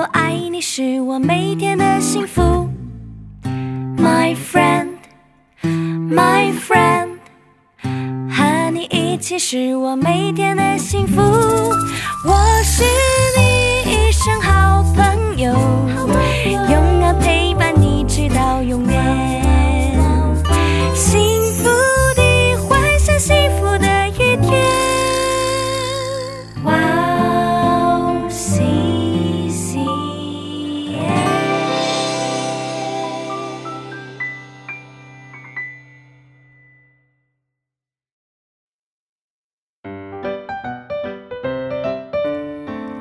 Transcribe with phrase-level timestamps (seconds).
[0.00, 2.70] 有爱你是我每天的幸福。
[3.98, 4.96] My friend,
[5.62, 7.18] my friend，
[7.82, 11.20] 和你一起是我每天的幸福。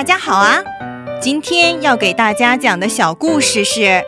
[0.00, 0.64] 大家好啊！
[1.20, 4.02] 今天要给大家讲的小故事是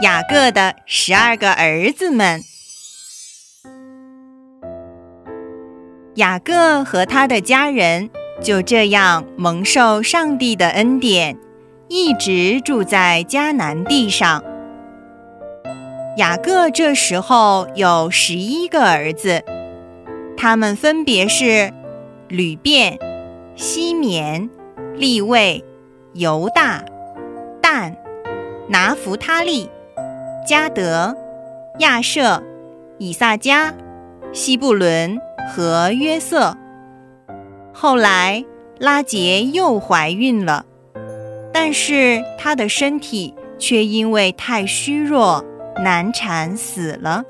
[0.00, 2.40] 雅各的十二个儿子们。
[6.14, 8.08] 雅各和他的家人
[8.40, 11.36] 就这样蒙受上帝的恩典，
[11.88, 14.42] 一直住在迦南地上。
[16.16, 19.44] 雅各这时候有十一个儿子，
[20.38, 21.70] 他们分别是
[22.28, 22.98] 吕便、
[23.56, 24.48] 西缅、
[24.96, 25.64] 利位、
[26.12, 26.84] 犹大、
[27.60, 27.96] 但、
[28.68, 29.68] 拿弗他利、
[30.46, 31.16] 加德、
[31.80, 32.42] 亚舍、
[32.98, 33.72] 以萨迦、
[34.32, 35.20] 西布伦
[35.52, 36.56] 和约瑟。
[37.72, 38.44] 后来
[38.78, 40.64] 拉结又怀孕了，
[41.52, 45.44] 但是她的身体却因为太虚弱
[45.82, 47.24] 难产死了。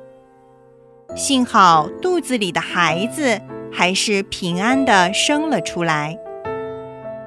[1.17, 3.41] 幸好肚子里的孩子
[3.73, 6.19] 还是平安的生了出来，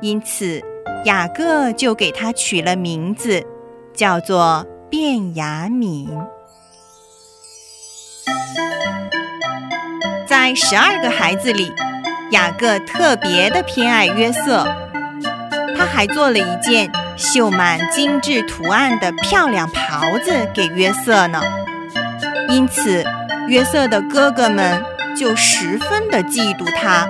[0.02, 0.62] 因此
[1.06, 3.44] 雅各就给他取了名字，
[3.94, 6.10] 叫做卞雅敏。
[10.28, 11.74] 在十二个孩子里，
[12.32, 14.68] 雅各特别的偏爱约瑟，
[15.76, 21.42] 他还做了一件绣满精致图案的漂亮袍子给约瑟呢。
[22.50, 23.04] 因此，
[23.48, 24.84] 约瑟的哥哥们
[25.16, 27.08] 就十分的嫉妒他，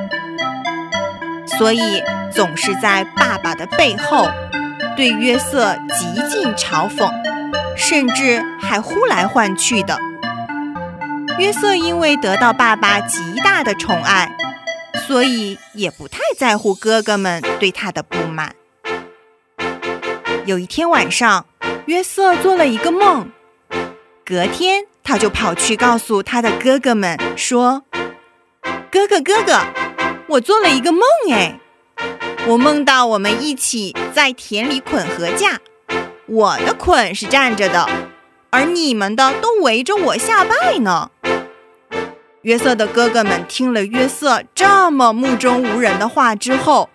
[1.58, 4.30] 所以总是在爸爸的背后
[4.96, 7.12] 对约瑟极尽嘲讽，
[7.75, 9.97] 甚至还呼来唤去的。
[11.38, 14.35] 约瑟因为得到爸爸极大的宠爱，
[15.06, 18.53] 所以也不太在乎哥哥们对他的不满。
[20.46, 21.46] 有一天晚上，
[21.85, 23.29] 约瑟做了一个梦，
[24.25, 27.84] 隔天他就跑去告诉他的哥哥们说
[28.90, 29.59] ：“哥哥，哥哥，
[30.29, 31.01] 我做了一个梦
[31.31, 31.57] 哎，
[32.47, 35.59] 我梦到我们一起在田里捆禾架，
[36.25, 37.88] 我的捆是站着的，
[38.49, 41.11] 而你们的都围着我下拜呢。”
[42.43, 46.89] 约瑟的哥哥们听了约瑟这么目中无人的话之后，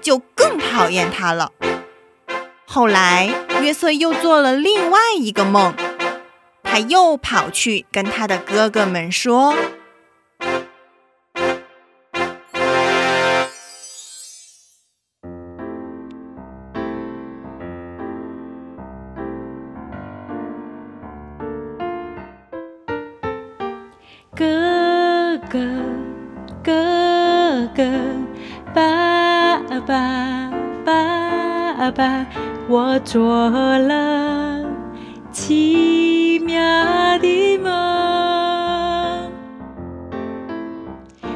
[0.00, 1.52] 就更讨厌他了。
[2.66, 5.74] 后来，约瑟又做了另外一个梦，
[6.62, 9.54] 他又跑去跟他的哥哥们说
[24.38, 25.58] ：“哥哥，
[26.62, 27.82] 哥哥，
[28.72, 30.48] 爸爸，
[30.84, 32.24] 爸爸，
[32.68, 34.64] 我做了
[35.32, 36.56] 奇妙
[37.18, 39.28] 的梦，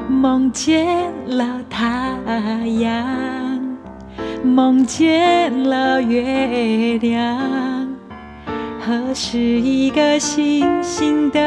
[0.08, 0.86] 梦见
[1.26, 1.88] 了太
[2.78, 3.68] 阳，
[4.44, 7.71] 梦见了月亮。
[8.84, 11.38] 何时一个星星都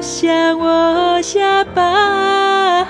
[0.00, 2.86] 向我下拜。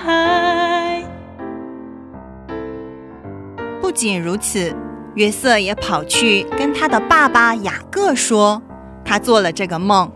[3.80, 4.76] 不仅如此，
[5.14, 8.60] 约瑟也跑去跟他的爸爸雅各说，
[9.06, 10.12] 他做了这个梦。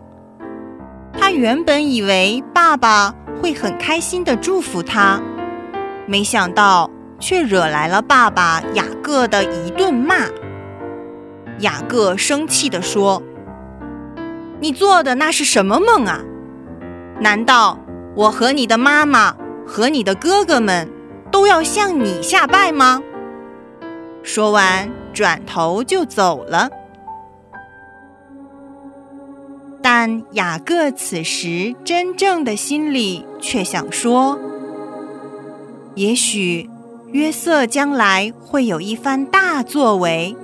[1.14, 5.18] 他原本以为爸爸会很开心的祝福他，
[6.04, 10.26] 没想到却惹来了爸爸雅各的一顿骂。
[11.60, 13.22] 雅各生气地说
[14.60, 16.20] ：“你做的那是什么梦啊？
[17.20, 17.78] 难道
[18.14, 20.90] 我和你的妈妈和你的哥哥们
[21.30, 23.02] 都要向你下拜吗？”
[24.22, 26.70] 说完，转头就走了。
[29.80, 34.38] 但雅各此时真正的心里却想说
[35.94, 36.68] ：“也许
[37.12, 40.36] 约瑟将来会有一番大作为，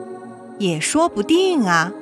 [0.58, 1.92] 也说不定啊。”